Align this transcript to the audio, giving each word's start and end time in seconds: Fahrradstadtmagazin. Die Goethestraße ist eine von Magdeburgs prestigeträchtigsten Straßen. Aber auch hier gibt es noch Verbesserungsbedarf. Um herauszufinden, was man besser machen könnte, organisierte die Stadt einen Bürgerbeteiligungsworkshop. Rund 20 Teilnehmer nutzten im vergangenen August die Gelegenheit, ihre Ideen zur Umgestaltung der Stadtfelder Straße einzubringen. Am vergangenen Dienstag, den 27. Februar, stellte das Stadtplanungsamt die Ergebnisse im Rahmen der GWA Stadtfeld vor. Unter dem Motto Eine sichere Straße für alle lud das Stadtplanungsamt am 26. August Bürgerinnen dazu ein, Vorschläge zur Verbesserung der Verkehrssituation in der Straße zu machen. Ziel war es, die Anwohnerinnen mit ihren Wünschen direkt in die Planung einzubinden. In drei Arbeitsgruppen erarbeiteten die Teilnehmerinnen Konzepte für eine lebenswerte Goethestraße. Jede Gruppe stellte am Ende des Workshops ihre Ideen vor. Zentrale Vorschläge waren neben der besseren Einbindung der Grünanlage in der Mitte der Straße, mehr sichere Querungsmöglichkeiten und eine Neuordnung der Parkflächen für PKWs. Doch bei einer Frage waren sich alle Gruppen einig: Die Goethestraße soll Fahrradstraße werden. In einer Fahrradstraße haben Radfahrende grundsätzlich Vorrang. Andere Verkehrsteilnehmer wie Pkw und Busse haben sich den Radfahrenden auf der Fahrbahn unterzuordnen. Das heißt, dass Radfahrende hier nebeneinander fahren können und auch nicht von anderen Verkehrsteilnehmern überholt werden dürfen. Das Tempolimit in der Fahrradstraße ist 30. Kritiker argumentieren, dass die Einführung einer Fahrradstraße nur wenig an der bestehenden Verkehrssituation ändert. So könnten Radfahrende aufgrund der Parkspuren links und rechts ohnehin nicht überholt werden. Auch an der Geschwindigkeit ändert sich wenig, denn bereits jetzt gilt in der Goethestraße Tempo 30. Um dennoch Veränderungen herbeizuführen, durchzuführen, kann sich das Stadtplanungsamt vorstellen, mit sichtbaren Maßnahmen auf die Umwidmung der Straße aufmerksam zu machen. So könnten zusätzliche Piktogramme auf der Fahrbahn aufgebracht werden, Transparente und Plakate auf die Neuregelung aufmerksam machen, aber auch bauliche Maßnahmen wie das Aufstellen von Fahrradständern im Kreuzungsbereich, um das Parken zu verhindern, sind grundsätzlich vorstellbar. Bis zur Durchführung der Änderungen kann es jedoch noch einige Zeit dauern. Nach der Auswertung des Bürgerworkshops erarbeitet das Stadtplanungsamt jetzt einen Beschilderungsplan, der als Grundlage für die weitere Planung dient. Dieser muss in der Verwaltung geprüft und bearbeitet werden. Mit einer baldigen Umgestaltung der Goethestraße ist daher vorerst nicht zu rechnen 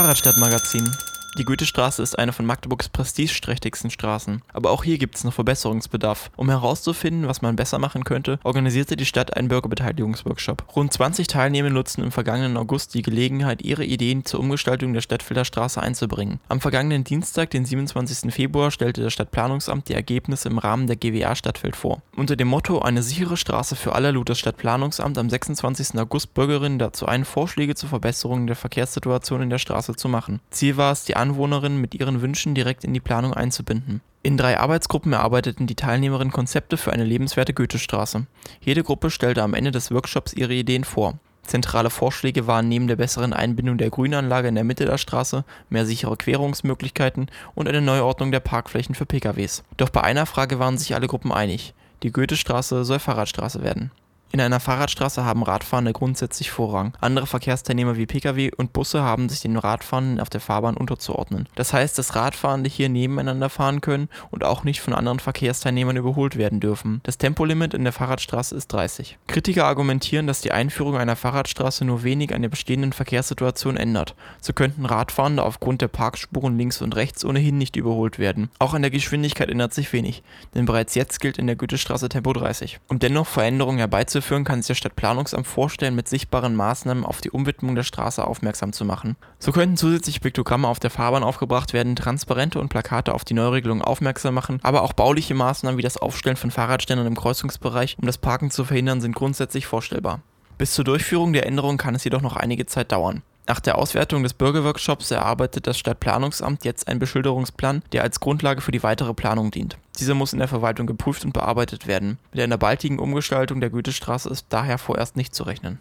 Fahrradstadtmagazin. 0.00 1.09
Die 1.38 1.44
Goethestraße 1.44 2.02
ist 2.02 2.18
eine 2.18 2.32
von 2.32 2.44
Magdeburgs 2.44 2.88
prestigeträchtigsten 2.88 3.90
Straßen. 3.90 4.42
Aber 4.52 4.72
auch 4.72 4.82
hier 4.82 4.98
gibt 4.98 5.14
es 5.14 5.22
noch 5.22 5.32
Verbesserungsbedarf. 5.32 6.32
Um 6.34 6.48
herauszufinden, 6.48 7.28
was 7.28 7.40
man 7.40 7.54
besser 7.54 7.78
machen 7.78 8.02
könnte, 8.02 8.40
organisierte 8.42 8.96
die 8.96 9.06
Stadt 9.06 9.36
einen 9.36 9.46
Bürgerbeteiligungsworkshop. 9.46 10.64
Rund 10.74 10.92
20 10.92 11.28
Teilnehmer 11.28 11.70
nutzten 11.70 12.02
im 12.02 12.10
vergangenen 12.10 12.56
August 12.56 12.94
die 12.94 13.02
Gelegenheit, 13.02 13.62
ihre 13.62 13.84
Ideen 13.84 14.24
zur 14.24 14.40
Umgestaltung 14.40 14.92
der 14.92 15.02
Stadtfelder 15.02 15.44
Straße 15.44 15.80
einzubringen. 15.80 16.40
Am 16.48 16.60
vergangenen 16.60 17.04
Dienstag, 17.04 17.50
den 17.50 17.64
27. 17.64 18.34
Februar, 18.34 18.72
stellte 18.72 19.00
das 19.00 19.12
Stadtplanungsamt 19.12 19.88
die 19.88 19.94
Ergebnisse 19.94 20.48
im 20.48 20.58
Rahmen 20.58 20.88
der 20.88 20.96
GWA 20.96 21.36
Stadtfeld 21.36 21.76
vor. 21.76 22.02
Unter 22.16 22.34
dem 22.34 22.48
Motto 22.48 22.80
Eine 22.80 23.04
sichere 23.04 23.36
Straße 23.36 23.76
für 23.76 23.94
alle 23.94 24.10
lud 24.10 24.28
das 24.28 24.40
Stadtplanungsamt 24.40 25.16
am 25.16 25.30
26. 25.30 25.96
August 25.96 26.34
Bürgerinnen 26.34 26.80
dazu 26.80 27.06
ein, 27.06 27.24
Vorschläge 27.24 27.76
zur 27.76 27.88
Verbesserung 27.88 28.48
der 28.48 28.56
Verkehrssituation 28.56 29.42
in 29.42 29.50
der 29.50 29.58
Straße 29.58 29.94
zu 29.94 30.08
machen. 30.08 30.40
Ziel 30.50 30.76
war 30.76 30.90
es, 30.90 31.04
die 31.04 31.19
Anwohnerinnen 31.20 31.80
mit 31.80 31.94
ihren 31.94 32.22
Wünschen 32.22 32.54
direkt 32.54 32.84
in 32.84 32.92
die 32.92 33.00
Planung 33.00 33.34
einzubinden. 33.34 34.00
In 34.22 34.36
drei 34.36 34.58
Arbeitsgruppen 34.58 35.12
erarbeiteten 35.12 35.66
die 35.66 35.76
Teilnehmerinnen 35.76 36.32
Konzepte 36.32 36.76
für 36.76 36.92
eine 36.92 37.04
lebenswerte 37.04 37.54
Goethestraße. 37.54 38.26
Jede 38.60 38.82
Gruppe 38.82 39.10
stellte 39.10 39.42
am 39.42 39.54
Ende 39.54 39.70
des 39.70 39.90
Workshops 39.90 40.32
ihre 40.32 40.54
Ideen 40.54 40.84
vor. 40.84 41.18
Zentrale 41.42 41.90
Vorschläge 41.90 42.46
waren 42.46 42.68
neben 42.68 42.86
der 42.86 42.96
besseren 42.96 43.32
Einbindung 43.32 43.78
der 43.78 43.90
Grünanlage 43.90 44.48
in 44.48 44.54
der 44.54 44.64
Mitte 44.64 44.84
der 44.84 44.98
Straße, 44.98 45.44
mehr 45.68 45.86
sichere 45.86 46.16
Querungsmöglichkeiten 46.16 47.30
und 47.54 47.66
eine 47.66 47.80
Neuordnung 47.80 48.30
der 48.30 48.40
Parkflächen 48.40 48.94
für 48.94 49.06
PKWs. 49.06 49.64
Doch 49.76 49.88
bei 49.88 50.02
einer 50.02 50.26
Frage 50.26 50.58
waren 50.58 50.78
sich 50.78 50.94
alle 50.94 51.06
Gruppen 51.06 51.32
einig: 51.32 51.74
Die 52.02 52.12
Goethestraße 52.12 52.84
soll 52.84 52.98
Fahrradstraße 52.98 53.62
werden. 53.62 53.90
In 54.32 54.40
einer 54.40 54.60
Fahrradstraße 54.60 55.24
haben 55.24 55.42
Radfahrende 55.42 55.92
grundsätzlich 55.92 56.52
Vorrang. 56.52 56.92
Andere 57.00 57.26
Verkehrsteilnehmer 57.26 57.96
wie 57.96 58.06
Pkw 58.06 58.52
und 58.56 58.72
Busse 58.72 59.02
haben 59.02 59.28
sich 59.28 59.40
den 59.40 59.56
Radfahrenden 59.56 60.20
auf 60.20 60.30
der 60.30 60.40
Fahrbahn 60.40 60.76
unterzuordnen. 60.76 61.48
Das 61.56 61.72
heißt, 61.72 61.98
dass 61.98 62.14
Radfahrende 62.14 62.70
hier 62.70 62.88
nebeneinander 62.88 63.50
fahren 63.50 63.80
können 63.80 64.08
und 64.30 64.44
auch 64.44 64.62
nicht 64.62 64.82
von 64.82 64.94
anderen 64.94 65.18
Verkehrsteilnehmern 65.18 65.96
überholt 65.96 66.36
werden 66.36 66.60
dürfen. 66.60 67.00
Das 67.02 67.18
Tempolimit 67.18 67.74
in 67.74 67.82
der 67.82 67.92
Fahrradstraße 67.92 68.54
ist 68.54 68.68
30. 68.68 69.18
Kritiker 69.26 69.64
argumentieren, 69.64 70.28
dass 70.28 70.40
die 70.40 70.52
Einführung 70.52 70.96
einer 70.96 71.16
Fahrradstraße 71.16 71.84
nur 71.84 72.04
wenig 72.04 72.32
an 72.32 72.42
der 72.42 72.50
bestehenden 72.50 72.92
Verkehrssituation 72.92 73.76
ändert. 73.76 74.14
So 74.40 74.52
könnten 74.52 74.86
Radfahrende 74.86 75.42
aufgrund 75.42 75.82
der 75.82 75.88
Parkspuren 75.88 76.56
links 76.56 76.82
und 76.82 76.94
rechts 76.94 77.24
ohnehin 77.24 77.58
nicht 77.58 77.74
überholt 77.74 78.20
werden. 78.20 78.48
Auch 78.60 78.74
an 78.74 78.82
der 78.82 78.92
Geschwindigkeit 78.92 79.50
ändert 79.50 79.74
sich 79.74 79.92
wenig, 79.92 80.22
denn 80.54 80.66
bereits 80.66 80.94
jetzt 80.94 81.20
gilt 81.20 81.36
in 81.36 81.48
der 81.48 81.56
Goethestraße 81.56 82.08
Tempo 82.08 82.32
30. 82.32 82.78
Um 82.86 83.00
dennoch 83.00 83.26
Veränderungen 83.26 83.78
herbeizuführen, 83.78 84.19
durchzuführen, 84.20 84.44
kann 84.44 84.62
sich 84.62 84.68
das 84.68 84.78
Stadtplanungsamt 84.78 85.46
vorstellen, 85.46 85.94
mit 85.94 86.08
sichtbaren 86.08 86.54
Maßnahmen 86.54 87.04
auf 87.04 87.20
die 87.20 87.30
Umwidmung 87.30 87.74
der 87.74 87.82
Straße 87.82 88.24
aufmerksam 88.24 88.72
zu 88.72 88.84
machen. 88.84 89.16
So 89.38 89.52
könnten 89.52 89.76
zusätzliche 89.76 90.20
Piktogramme 90.20 90.68
auf 90.68 90.78
der 90.78 90.90
Fahrbahn 90.90 91.22
aufgebracht 91.22 91.72
werden, 91.72 91.96
Transparente 91.96 92.60
und 92.60 92.68
Plakate 92.68 93.14
auf 93.14 93.24
die 93.24 93.34
Neuregelung 93.34 93.82
aufmerksam 93.82 94.34
machen, 94.34 94.60
aber 94.62 94.82
auch 94.82 94.92
bauliche 94.92 95.34
Maßnahmen 95.34 95.78
wie 95.78 95.82
das 95.82 95.96
Aufstellen 95.96 96.36
von 96.36 96.50
Fahrradständern 96.50 97.06
im 97.06 97.16
Kreuzungsbereich, 97.16 97.96
um 97.98 98.06
das 98.06 98.18
Parken 98.18 98.50
zu 98.50 98.64
verhindern, 98.64 99.00
sind 99.00 99.14
grundsätzlich 99.14 99.66
vorstellbar. 99.66 100.20
Bis 100.58 100.74
zur 100.74 100.84
Durchführung 100.84 101.32
der 101.32 101.46
Änderungen 101.46 101.78
kann 101.78 101.94
es 101.94 102.04
jedoch 102.04 102.20
noch 102.20 102.36
einige 102.36 102.66
Zeit 102.66 102.92
dauern. 102.92 103.22
Nach 103.50 103.58
der 103.58 103.78
Auswertung 103.78 104.22
des 104.22 104.32
Bürgerworkshops 104.34 105.10
erarbeitet 105.10 105.66
das 105.66 105.76
Stadtplanungsamt 105.76 106.64
jetzt 106.64 106.86
einen 106.86 107.00
Beschilderungsplan, 107.00 107.82
der 107.90 108.04
als 108.04 108.20
Grundlage 108.20 108.60
für 108.60 108.70
die 108.70 108.84
weitere 108.84 109.12
Planung 109.12 109.50
dient. 109.50 109.76
Dieser 109.98 110.14
muss 110.14 110.32
in 110.32 110.38
der 110.38 110.46
Verwaltung 110.46 110.86
geprüft 110.86 111.24
und 111.24 111.32
bearbeitet 111.32 111.88
werden. 111.88 112.18
Mit 112.32 112.42
einer 112.42 112.58
baldigen 112.58 113.00
Umgestaltung 113.00 113.60
der 113.60 113.70
Goethestraße 113.70 114.28
ist 114.28 114.46
daher 114.50 114.78
vorerst 114.78 115.16
nicht 115.16 115.34
zu 115.34 115.42
rechnen 115.42 115.80